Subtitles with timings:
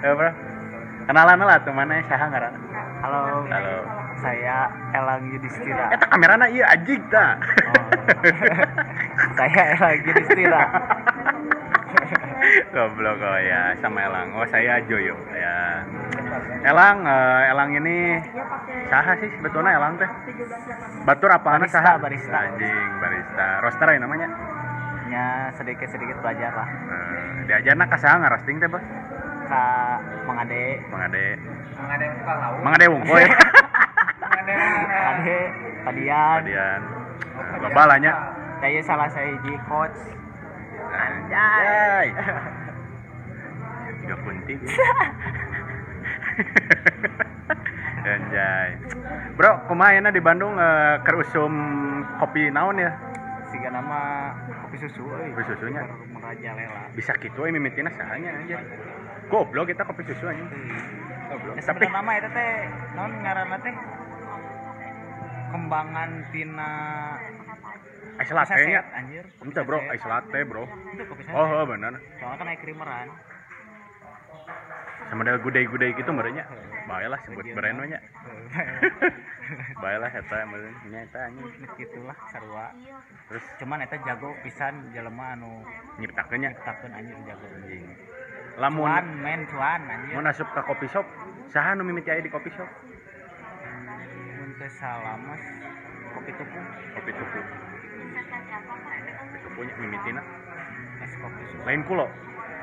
[0.00, 0.32] Eh, bro.
[1.04, 2.54] Kenalan lah temannya saha ngaran.
[3.04, 3.76] Halo, Halo.
[4.20, 5.92] saya Elang Yudhistira.
[5.92, 7.36] Eta kamerana ieu anjing tah.
[7.68, 7.84] Oh.
[9.40, 10.62] saya Elang Yudhistira.
[12.72, 14.32] Goblok oh ya sama Elang.
[14.40, 15.84] Oh saya Joyo ya.
[16.64, 18.24] Elang eh, Elang ini
[18.88, 20.08] saha sih sebetulnya Elang teh?
[21.04, 22.00] Batur apa Barista, saha?
[22.00, 22.38] barista.
[22.40, 23.46] Anjing, barista.
[23.64, 24.28] Roaster ya namanya.
[25.12, 26.68] Ya sedikit-sedikit belajar lah.
[26.68, 28.84] Eh, diajarna ka saha ngarosting teh, Bos?
[29.50, 29.98] Kak
[30.30, 31.26] Mangade, Mangade.
[31.74, 32.62] Yang tukang lauk.
[32.62, 33.24] Mangade wungkoy.
[34.22, 34.54] Mengada
[35.10, 35.38] Ade,
[35.82, 36.40] Padian.
[36.46, 36.80] Kemudian
[37.58, 38.12] loba lah nya.
[38.62, 39.98] Saya salah saya di coach.
[40.90, 42.14] Anjay.
[44.06, 44.54] Tiga kunti.
[48.06, 48.70] Anjay.
[49.34, 51.52] Bro, kumaha di Bandung eh, keur usum
[52.22, 52.94] kopi naon ya?
[53.50, 54.30] Siga nama
[54.62, 55.34] kopi susu euy.
[55.34, 55.82] Kopi susunya.
[56.14, 56.94] Merajalela.
[56.94, 58.62] Bisa kitu we mimitina sahanya aja.
[59.30, 60.44] Goblok kita kopi susu aja.
[61.30, 61.54] Goblok.
[61.54, 62.50] Tapi sebenarnya nama eta teh
[62.98, 63.74] naon ngaranna teh?
[65.50, 66.72] Kembangan tina
[68.18, 68.82] ice latte nya.
[68.90, 69.24] anjir.
[69.38, 70.66] Ente bro, ice latte bro.
[70.66, 71.22] Itu kopi.
[71.30, 71.94] Oh, oh bener.
[72.18, 73.08] Soalnya kan naik krimeran.
[75.10, 76.46] Sama ada gudai-gudai gitu merenya.
[76.86, 77.98] Bae lah sebut brand nya.
[79.82, 81.50] Bae lah eta meureun nya eta anjing.
[81.78, 82.70] gitulah sarua
[83.26, 85.66] Terus cuman eta jago pisan jelema anu
[85.98, 87.84] nyiptakeun nya nyiptakeun anjir jago anjing.
[88.60, 91.08] Lamun cuan men cuan anjir mau asup ke kopi shop,
[91.48, 92.68] saha nu mimiti aya di kopi shop?
[94.36, 95.40] mun teh salamas
[96.12, 96.60] kopi tuku
[96.92, 97.40] Kopi tuku.
[97.40, 100.20] Kopi tuku nya mimitina.
[101.00, 102.04] es kopi susu Lain kulo.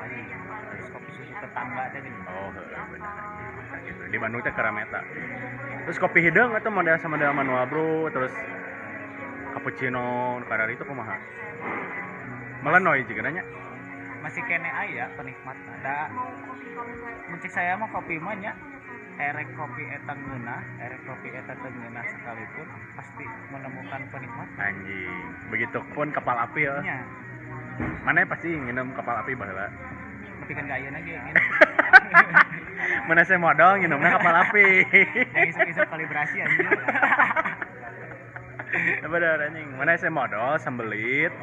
[0.06, 0.30] anjing
[0.78, 2.50] es kopi susu tetangga teh gini Oh.
[2.54, 4.02] Nah, gitu.
[4.06, 5.02] Di Bandung teh kerameta.
[5.82, 8.30] Terus kopi hidung atau model sama model manual bro, terus
[9.50, 11.18] cappuccino kadar itu kumaha?
[12.62, 13.42] Melenoy juga nanya.
[14.22, 16.10] Masih kene aya penikmat ada
[17.30, 18.52] mencik saya mah kopi mah nya
[19.18, 25.22] erek kopi eta ngeunah erek kopi eta teu ngeunah sekalipun pasti menemukan penikmat Anjing.
[25.50, 26.76] Begitupun kapal api ya.
[26.86, 26.98] nya
[28.06, 29.70] Mana pasti nginum kapal api baheula.
[30.38, 31.40] tapi kan gak ayeuna ge gini
[33.10, 34.66] Mana saya modal nginumnya kapal api.
[35.36, 36.66] yang isuk-isuk kalibrasi anjir
[39.02, 39.68] Bener anjing.
[39.74, 41.34] Mana saya modal sembelit.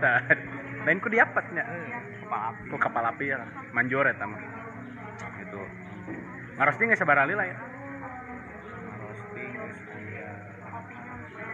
[0.88, 1.64] Lain ku diapatnya.
[2.26, 3.38] Kepala api kapal api ya.
[3.70, 4.42] Manjur eta mah.
[5.38, 5.62] Gitu.
[6.58, 7.58] Ngarosting geus sabarali lah ya.
[8.96, 10.30] roasting terus aya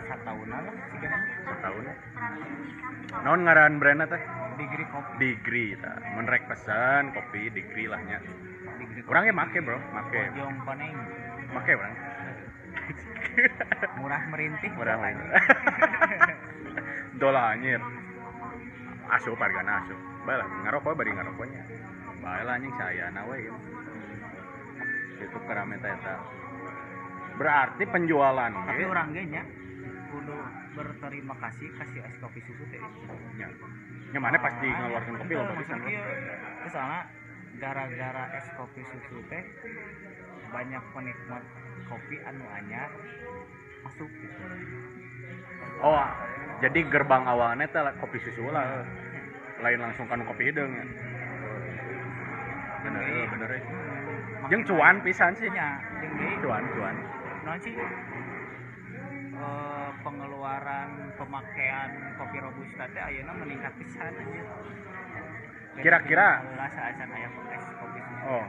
[0.08, 1.10] satahunan lah sih
[1.52, 1.84] Setahun.
[3.28, 4.22] Naon ngaran brandna teh?
[4.56, 5.92] degree kopi Degree ta.
[6.16, 8.24] Mun rek pesan kopi degree lah nya.
[8.80, 9.76] degree Urang ge make, Bro.
[9.92, 10.31] Make.
[10.31, 10.96] bojong koneng
[11.52, 11.96] Make urang.
[14.00, 15.20] murah merintih Murah pokoknya.
[15.20, 17.20] main.
[17.20, 17.80] Dola anjir.
[19.12, 20.11] Asup hargana asup.
[20.22, 21.64] Bae lah ngarokok bari ngarokoknya.
[22.22, 23.56] Bae lah anjing saya we ieu.
[25.18, 26.16] Itu kerameta eta.
[27.42, 29.44] Berarti penjualan tapi orang ge nya
[30.12, 30.36] kudu
[30.78, 32.81] berterima kasih kasih es kopi susu teh
[33.40, 33.50] nya.
[34.14, 35.68] Nya mana pasti ngeluarkan kopi loh terus
[36.70, 37.02] soalnya
[37.58, 39.44] gara-gara es kopi susu teh
[40.52, 41.44] banyak penikmat
[41.90, 42.90] kopi anu anyar
[43.81, 44.44] masuk gitu
[45.81, 46.06] Oh,
[46.62, 48.86] jadi gerbang awalnya teh kopi susu lah.
[49.62, 50.86] Lain langsung kan kopi hidung ya.
[52.82, 53.22] Bener, Oke.
[53.30, 53.50] bener.
[53.54, 53.64] eh.
[54.50, 55.48] Jeung cuan pisan sih.
[55.48, 56.96] jeung deui Cuan, cuan.
[57.42, 57.90] non sih eh,
[60.02, 64.46] pengeluaran pemakaian kopi robusta teh ayeuna meningkat pisan anjir.
[65.82, 68.26] Kira-kira- rasa acan aya es kopi susu.
[68.30, 68.46] Oh.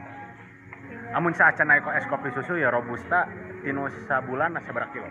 [1.13, 3.29] Amun saacan naik es kopi susu ya robusta
[3.61, 5.09] tinu sabulan asa berapa kilo?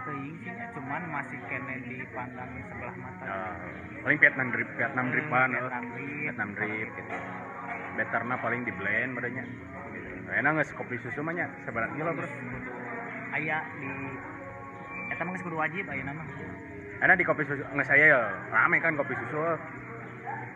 [0.00, 3.20] Mas teuing sih nya, cuman masih kene dipandang di sebelah mata.
[3.20, 5.60] Eh, paling Vietnam drip, Vietnam dripan, eh.
[5.60, 6.08] Vietnam drip.
[6.24, 7.16] Vietnam drip gitu.
[8.00, 9.44] Betterna paling di blend badannya.
[10.40, 12.28] Enak nggak kopi susu mah nya seberapa kilo bro?
[13.36, 13.92] Aya di
[15.12, 16.26] eta mah kudu wajib ayeuna mah.
[17.04, 18.20] Enak di kopi susu nggak saya ya
[18.56, 19.36] rame kan kopi susu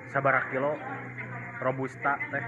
[0.08, 0.72] seberapa kilo
[1.60, 2.44] robusta teh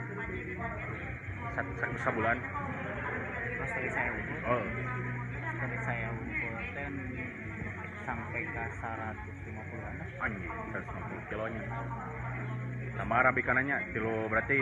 [1.60, 2.40] satu, sebulan.
[2.40, 4.10] Terus tadi saya
[4.49, 4.64] Oh,
[5.60, 6.08] tadi saya
[6.74, 6.88] teh
[8.06, 10.08] sampai ke 150-an lah.
[10.22, 11.62] anjing 150 kilonya.
[12.96, 14.58] Tambah arabikananya kilo berarti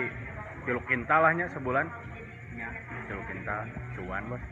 [0.65, 1.87] kilo kintal lahnya sebulan.
[2.57, 2.69] Nya
[3.07, 3.61] Tilu kintal
[4.01, 4.43] cuan bos.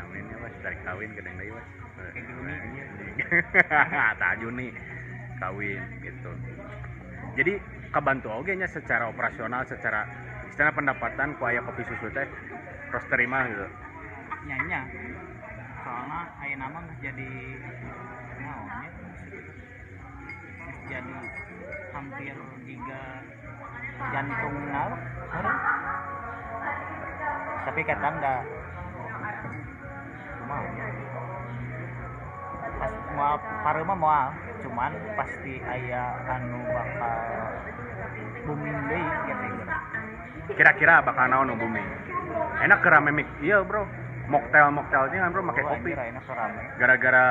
[0.00, 1.66] Amin ya bos dari kawin ke deui bos.
[4.16, 4.68] Tak Juni
[5.36, 6.32] kawin gitu.
[7.36, 7.52] Jadi
[7.92, 10.08] kebantu oge nya secara operasional secara
[10.50, 12.26] istilah pendapatan ku aya kopi susu teh
[12.90, 13.66] terus terima gitu.
[14.40, 14.88] nyanya
[15.80, 17.30] soalnya aya nama jadi
[18.40, 18.88] naonnya
[20.90, 21.16] jadi
[21.94, 22.36] hampir
[22.66, 23.02] tiga
[24.12, 24.90] jantung nal
[27.64, 28.42] tapi kata enggak
[30.40, 30.56] cuma
[32.80, 34.28] pas mau paru mah moal
[34.60, 37.20] cuman pasti aya anu bakal
[38.48, 39.46] booming deui gitu.
[40.56, 41.88] Kira-kira bakal naon booming
[42.60, 43.88] enak ke rame mik iya bro
[44.30, 45.42] moktel moktelnya kan bro?
[45.50, 45.90] Pakai kopi.
[45.90, 46.62] enak rame.
[46.78, 47.26] Gara-gara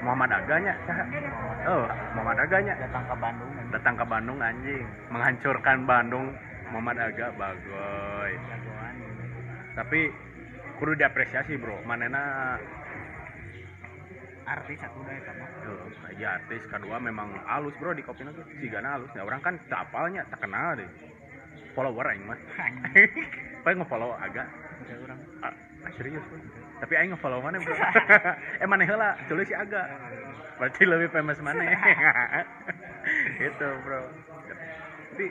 [0.00, 0.74] Muhammad Aganya.
[1.68, 1.84] Oh
[2.16, 2.72] Muhammad Aganya.
[2.80, 4.84] Datang ke Bandung datang ke Bandung anjing.
[5.12, 6.28] Menghancurkan Bandung.
[6.72, 8.96] Muhammad Aga bagoy jagoan
[9.72, 10.12] tapi
[10.80, 11.76] kudu diapresiasi bro.
[11.84, 12.56] Manena
[14.42, 18.40] artis aku udah eta mah eh, aja artis kedua memang halus bro di kopi nanti.
[18.60, 19.12] Si gana halus.
[19.16, 20.88] Ya orang kan tak apalnya tak kenal deh.
[21.72, 22.36] Follower aing mah
[23.64, 24.44] paling nge-follow agak
[24.82, 25.54] Udah orang ah,
[25.86, 26.38] ah, serius bro
[26.82, 27.74] tapi aing nge-follow mana bro?
[28.62, 29.86] Eh mana heula tulis si agak
[30.58, 31.62] berarti lebih famous mana
[33.38, 34.02] itu bro.
[35.14, 35.26] Tapi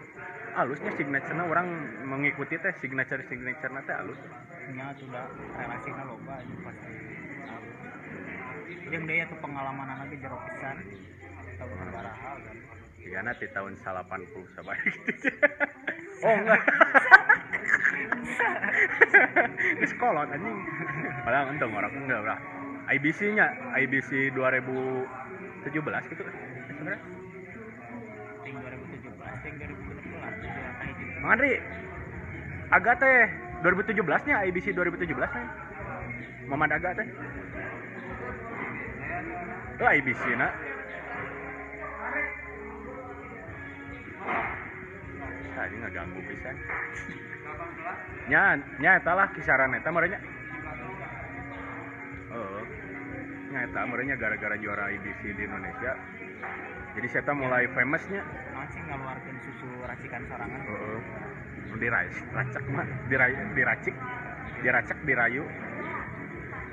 [0.56, 1.68] halusnya signature orang
[2.08, 4.20] mengikuti teh signature signature teh halus
[4.72, 5.28] nya sudah
[5.60, 6.92] relasinya loba pasti
[8.92, 10.78] yang dia tuh pengalaman lagi jero pisan.
[11.56, 12.58] Tahu beberapa hal kan.
[13.02, 15.32] Karena di tahun 80 sabar gitu.
[16.28, 16.62] oh enggak.
[19.82, 20.58] Di sekolah anjing.
[21.26, 22.38] Padahal untung orang enggak lah.
[22.94, 23.50] IBC-nya
[23.82, 25.10] IBC 2017
[26.14, 26.22] gitu.
[26.70, 27.02] Sebenarnya.
[28.46, 29.10] ting 2017
[29.42, 30.30] ting 2017 juara
[30.78, 31.54] kayak gitu Mang Andri.
[32.72, 33.26] Agak teh
[33.66, 35.46] 2017-nya IBC 2017 nya.
[36.46, 37.08] Muhammad Aga teh.
[39.78, 40.24] Itu IBC
[45.62, 45.70] na.
[45.70, 46.56] Tadi ngeganggu pisan.
[48.30, 50.18] Nya, nya eta lah kisaran eta merenya.
[52.34, 52.62] Oh.
[53.54, 55.94] Nya eta merenya gara-gara juara IBC di Indonesia.
[56.98, 58.26] Jadi saya mulai famousnya.
[58.52, 61.00] nah sih ngeluarkan susu racikan sorangan Heeh.
[61.80, 63.96] Dirac, racak mah, diray, diracik,
[64.60, 65.44] diracak, dirayu.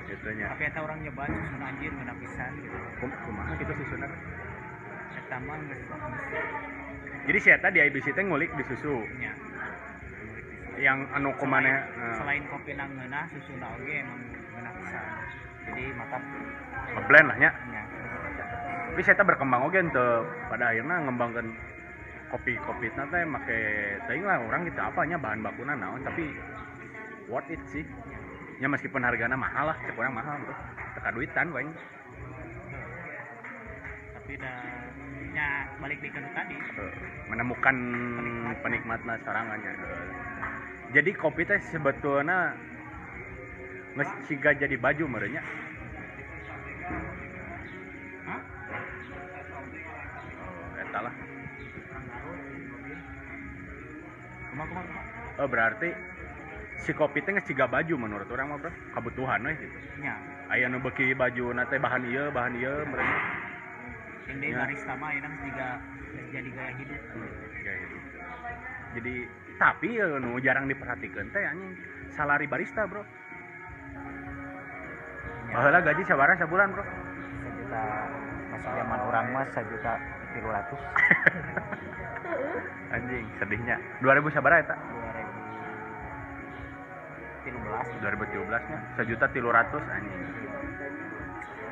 [0.08, 0.48] Itunya.
[0.50, 4.10] tapi eta orang nyoba susu anjir ngena pisan gitu Kum, kumaha gitu susunan.
[5.14, 6.67] eta mah geus
[7.28, 9.04] Jadi si eta di IBC teh ngulik di susu.
[9.20, 9.36] Nya
[10.78, 15.02] yang anu kumane selain, selain kopi nang ngeunah susu na oge emang ngena pisan
[15.66, 16.16] jadi maka
[16.94, 17.50] ngeblend lah nya.
[17.68, 17.82] nya
[18.94, 21.46] Tapi eta berkembang oge teu pada akhirnya ngembangkan
[22.30, 23.58] kopi-kopi teh make
[24.08, 24.80] teuing lah orang gitu.
[24.80, 26.32] Apanya bahan bakuna naon tapi
[27.28, 27.84] worth it sih.
[28.58, 30.34] Ya meskipun harganya mahal lah, cek orang mahal.
[30.42, 30.54] Bro.
[30.98, 31.46] Teka duitan
[34.18, 34.60] tapi dah
[35.30, 36.54] nya balik di kanu tadi.
[36.58, 36.92] Eh,
[37.30, 37.76] menemukan
[38.62, 39.14] penikmatnya.
[39.22, 39.72] sorangannya
[40.88, 42.56] jadi kopi teh sebetulnya
[43.94, 45.42] nges siga jadi baju merenya.
[48.24, 48.40] Hah?
[54.58, 55.92] oh, oh berarti
[56.80, 58.72] si kopi teh nges siga baju menurut orang mah bro.
[58.96, 60.14] Kebutuhan we gitu nya
[60.48, 63.37] aya nu beki baju nate bahan ieu bahan ieu merenya
[64.28, 64.56] yang dia Ya.
[64.60, 65.68] barista mah enak juga
[66.28, 67.00] jadi gaya hidup.
[67.64, 68.00] Gaya hidup.
[68.96, 69.14] jadi
[69.58, 71.72] tapi eh, nu jarang diperhatikan teh anjing.
[72.12, 73.02] Salari barista bro.
[75.48, 76.84] Nya Baheula gaji sabaraha sabulan bro.
[77.40, 77.82] Sejuta
[78.52, 79.92] masih zaman orang mah sejuta
[80.36, 80.80] tiga ratus.
[82.96, 83.76] Anjing sedihnya.
[84.00, 84.76] 2000 sabaraha eta?
[84.76, 87.86] Dua ribu tiga belas.
[88.00, 90.20] 2017 nya sejuta tilu ratus anjing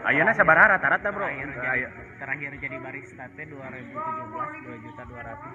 [0.07, 1.27] ayeuna sabaraha rata-rata bro.
[1.27, 3.91] Terakhir jadi, Aya- terakhir jadi barista teh 2017
[4.63, 5.55] dua juta dua ratus.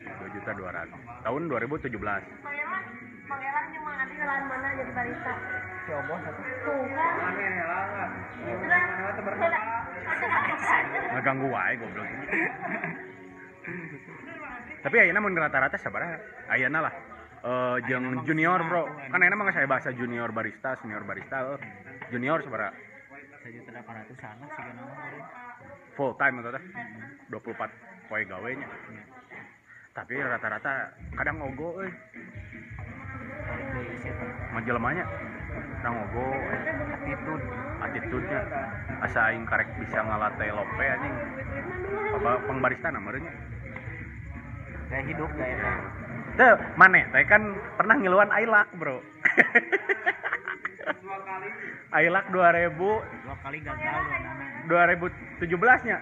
[0.00, 1.00] Dua juta dua ratus.
[1.26, 1.90] Tahun 2017
[3.30, 5.32] Pangeran cuma nanti lahan mana jadi barista.
[5.80, 6.14] si satu
[6.62, 6.82] Tuh
[11.24, 11.36] kan.
[11.50, 12.06] wae goblok.
[14.80, 16.16] Tapi ayeuna mun rata-rata sabaraha
[16.50, 16.94] ayeuna lah.
[17.40, 18.86] Eh jeung junior bro.
[19.10, 21.60] kan ayeuna mah saya bahasa junior barista senior barista eh.
[22.12, 22.89] junior sabaraha
[23.50, 24.76] sejuta delapan ratus sana sih kan
[25.98, 26.64] full time atau teh
[27.34, 28.68] 24 poe gawe nya
[29.90, 31.90] tapi rata-rata kadang ogo euy
[33.50, 34.24] balik dari siapa?
[34.54, 35.04] Majelemanya
[35.82, 36.58] kadang ogo euy.
[36.94, 37.44] attitude.
[37.80, 38.40] Attitude-nya.
[39.02, 41.14] Asa aing karek bisa ngalate lope anjing.
[42.14, 43.32] Apa pengbarista namanya
[44.90, 45.74] gaya hidup gaya teh
[46.34, 47.42] Tuh, maneh teh kan
[47.74, 49.02] pernah ngiluan ailak, Bro.
[51.90, 54.00] ailak 2000 dua kali gagal
[54.68, 55.04] dua nana
[55.50, 55.96] 2017-nya.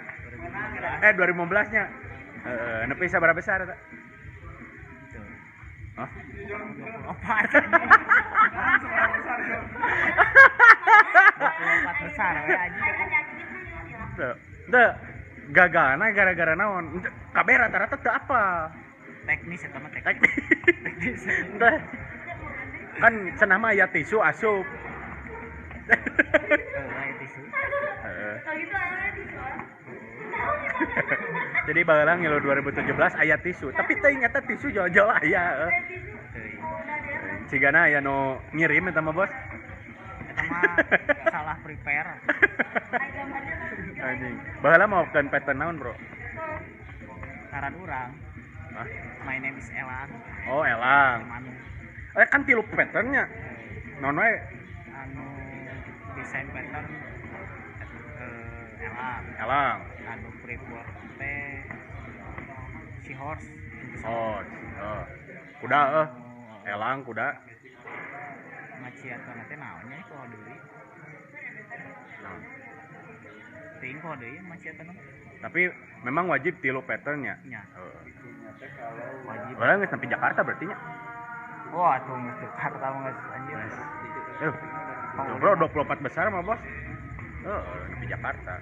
[1.03, 1.85] Eh 2015-nya.
[2.45, 3.65] Eh nepi sabaraha besar?
[5.99, 6.11] Hah?
[11.59, 12.57] empat besar aja
[14.15, 14.35] Tuh.
[14.69, 14.91] Tuh,
[15.51, 17.03] gagalna gara-gara naon?
[17.35, 18.71] Kabeh rata-rata teu apa.
[19.29, 21.21] teknis ya teman teknis teknis
[22.97, 24.65] kan cenah mah aya tisu asup
[31.69, 33.73] jadi baheula ngilu 2017 aya tisu.
[33.73, 35.73] Tapi teuing eta tisu jual-jual aya eh.
[36.33, 36.61] Teuing.
[37.49, 39.33] cigana aya nu ngirim eta mah bos.
[41.29, 42.21] Salah prepare.
[43.99, 44.39] Anjing.
[44.61, 45.95] Baheula mau kan pattern naon bro?
[47.49, 48.13] Karan urang.
[48.79, 48.87] Hah?
[49.29, 50.09] my name is Elan
[50.49, 51.21] oh elang.
[52.17, 53.29] Eh kan tilu patternnya
[54.01, 54.58] non we anu
[56.29, 56.85] desain pattern
[58.21, 59.81] eh, Elan elang.
[60.05, 60.85] Anu prepare
[61.17, 61.65] teh
[63.01, 63.49] si horse
[64.05, 64.37] oh
[64.77, 65.05] oh
[65.65, 66.09] kuda eh.
[66.69, 67.33] Elang kuda.
[68.85, 70.57] Maciatan teh naonnya itu deui
[73.81, 74.93] ting kode deui maciatan
[75.41, 75.73] tapi
[76.05, 77.41] memang wajib tilu patternnya.
[77.49, 78.05] Nya oh.
[79.25, 79.55] wajib.
[79.57, 80.77] Orang nggak sampai Jakarta berarti nya?
[81.73, 83.57] Wah tuh geus Jakarta geus anjir.
[84.45, 84.53] Eh,
[85.19, 86.61] bro 24 besar mah bos?
[87.47, 88.55] Oh sampai Jakarta.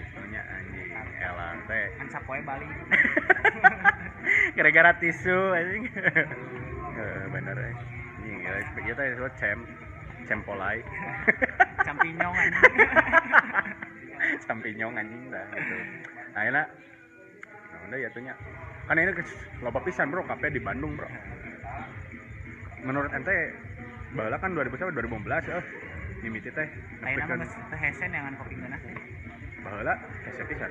[0.00, 0.90] Itunya anjing
[1.22, 2.66] elang teh kan sapoe Bali.
[4.58, 5.84] Gara-gara tisu anjing.
[5.90, 7.74] Eh, bener eh.
[8.18, 9.58] Anjing ya kita itu cem
[10.26, 10.82] cempolai
[11.86, 12.74] campinyong anjing.
[14.46, 15.46] Sampinyong anjing dah.
[15.54, 15.76] Gitu
[16.30, 16.66] nah enak
[17.70, 18.34] nah udah ya tuhnya
[18.86, 19.14] kan ini
[19.62, 20.26] loba pisan bro.
[20.26, 21.06] Kafe di Bandung bro.
[22.82, 23.54] Menurut ente
[24.10, 25.62] bala kan 2000 2015 eh
[26.20, 26.68] mimiti teh
[27.00, 28.94] lain nama geus teh hesen yang kopi geunah teh
[29.64, 29.94] baheula
[30.28, 30.70] hese pisan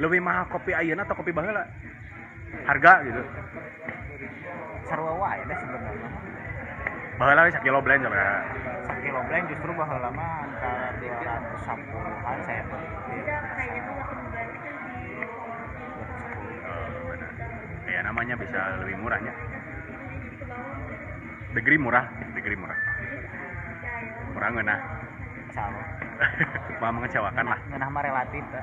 [0.00, 1.68] lebih mahal kopi ayeuna atau kopi baheula
[2.68, 3.22] harga gitu.
[4.88, 6.08] Sarua wae deh sebenarnya.
[7.16, 8.40] Baheula we sakilo blend sebenarnya
[8.88, 12.80] sakilo blend justru baheula mah antara 210-an saya tuh
[13.12, 13.36] Bisa
[16.62, 16.88] Oh.
[17.90, 19.34] Ya namanya bisa lebih murahnya.
[21.52, 22.91] Degree murah, degree murah.
[24.42, 24.80] Murah ngeunah.
[25.54, 25.86] Salah.
[26.82, 27.62] Mah mengecewakan lah.
[27.70, 28.58] Ngeunah mah relatif da.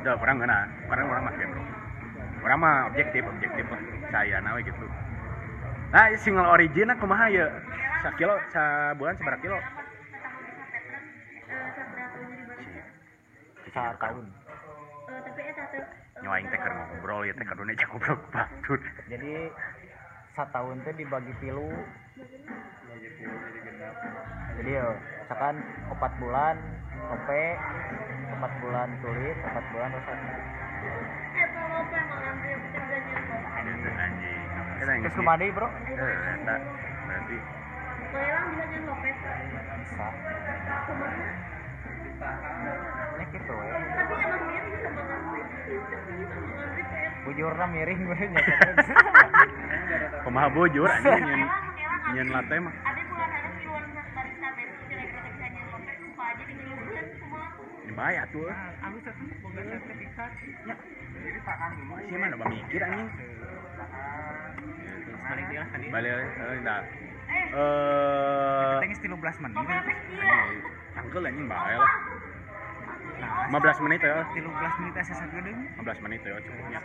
[0.00, 1.60] Udah kurang ngeunah, kurang orang mah bro.
[2.48, 3.76] Orang mah objektif, objektif lah.
[4.08, 4.88] Saya nawe gitu.
[5.92, 7.44] Nah, single origin aku mah ya.
[8.00, 9.60] Sakilo, sabulan seberapa kilo?
[9.60, 9.64] Eh,
[11.76, 12.72] seberapa ini dibagi?
[13.76, 14.24] Sa tahun.
[16.24, 18.80] Teh keur ngobrol ya kadone aja ngobrol batur.
[19.12, 19.52] Jadi
[20.32, 21.68] setahun teh dibagi pilu.
[24.56, 24.88] Jadi ya,
[25.20, 25.60] misalkan
[25.92, 26.56] empat bulan
[27.12, 27.44] tope,
[28.32, 30.00] empat bulan tulis, empat bulan yang
[35.04, 35.68] Terus ke mana bro?
[35.68, 37.36] Berarti
[38.16, 39.16] Lelang bisa jadi lopet.
[39.76, 40.06] Bisa.
[40.88, 41.28] Ke mana?
[43.28, 43.76] Gitu ya.
[43.76, 45.02] Tapi emang miring sama
[48.16, 48.42] gue nya.
[50.24, 51.44] kumaha bujur anjing
[52.16, 52.72] nyen nyen latte mah.
[52.72, 57.44] ada bulan ada kiluan barista besu kira-kira bisa jadi lopet lupa aja dikirimkan semua
[57.96, 58.44] Bayar tuh.
[58.52, 60.30] Aku satu boga sertifikat.
[60.36, 63.08] Sih mana bah mikir anjing.
[65.16, 65.86] Sekali dia tadi.
[65.88, 66.80] Balik eh dah.
[66.84, 69.56] eh Eh Tengis 13 menit.
[70.12, 70.36] iya
[70.96, 71.94] angkel anjing bae lah.
[73.48, 74.24] 15 menit ya.
[74.28, 75.60] 13 menit asa sagedeung.
[75.80, 76.80] 15 menit ya cukupnya.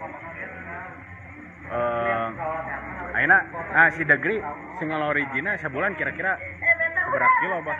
[3.22, 3.38] Ayeuna
[3.78, 4.42] ah si Degree
[4.82, 6.42] single original sebulan kira-kira
[7.06, 7.78] Seberapa kilo, Bah?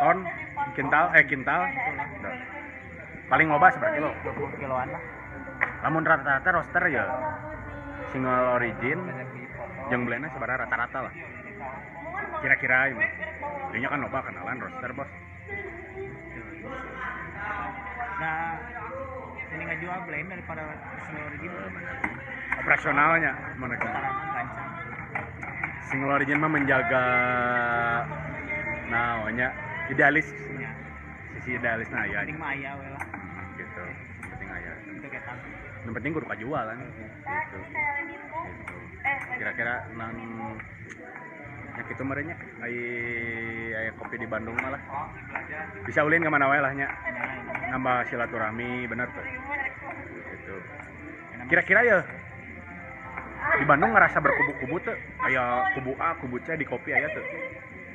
[0.00, 0.18] ton
[0.72, 1.68] kintal eh kintal
[3.28, 5.02] paling loba seberapa kilo 20 kiloan lah.
[5.84, 7.04] lamun rata-rata roster ya
[8.16, 8.96] single origin
[9.92, 11.12] jeung blendnya sebenarnya rata-rata lah
[12.40, 13.06] kira-kira ini
[13.76, 15.10] Dinya kan loba kenalan roster bos
[18.22, 18.54] Nah,
[19.82, 20.62] ngejual blend daripada
[21.02, 21.50] single origin.
[22.62, 24.70] operasionalnya gancang.
[25.90, 27.04] single origin mah menjaga
[28.86, 29.50] namanya
[29.90, 30.30] idealis.
[30.54, 30.70] Ya,
[31.34, 33.02] sisi idealis nah ya penting mah aya we lah.
[33.10, 33.84] Hmm, gitu.
[34.22, 34.48] Penting
[35.02, 35.36] Untuk ketan.
[35.82, 36.78] yang penting kudu kajual kan?
[36.78, 37.58] Gitu.
[38.38, 38.78] Gitu.
[39.34, 40.14] Kira-kira nan
[41.72, 42.76] ya gitu merenya ai
[43.72, 44.76] ai kopi di Bandung malah
[45.88, 46.86] bisa ulin ke mana wae lah nya?
[47.72, 49.24] Nambah silaturahmi bener tuh
[50.42, 50.56] gitu.
[51.50, 51.98] Kira-kira ya
[53.58, 57.24] di Bandung ngerasa berkubu-kubu tuh kayak kubu A kubu C di kopi aya tuh.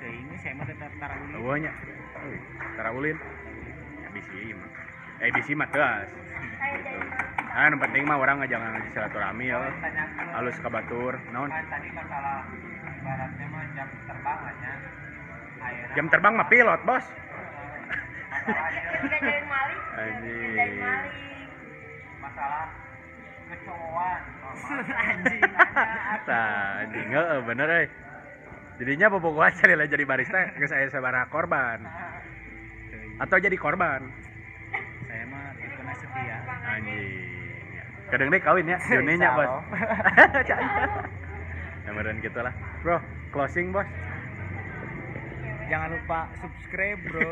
[0.03, 1.37] Teuing we saya mah tetap tarawih.
[1.39, 1.71] awalnya
[2.77, 3.17] tara ulin
[4.03, 4.69] ya bisi mah.
[5.17, 6.99] Eh bisi mah teas gitu.
[7.57, 9.57] nah yang penting mah orang jangan ngaji silaturahmi ya
[10.37, 11.49] halus kabatur naon?
[11.49, 12.45] kan tadi masalah
[12.85, 14.71] ibaratnya mah jam terbang aja.
[15.97, 17.05] Jam terbang mah pilot bos.
[18.47, 18.81] Masalahnya
[22.27, 22.67] masalah
[23.47, 24.21] kecoan
[25.07, 25.43] anjing
[26.27, 27.87] anjing heeh bener euy.
[28.77, 31.81] Jadinya bobogohan cari lah jadi barista geus saya sabaraha korban
[33.17, 34.05] atau jadi korban.
[35.07, 37.25] saya mah tipe setia Anjing.
[38.07, 39.51] Kadang deh kawin ya, Juninya bos.
[41.83, 42.53] Kemudian gitulah.
[42.83, 43.03] Bro,
[43.35, 43.87] closing bos.
[45.67, 47.27] jangan lupa subscribe bro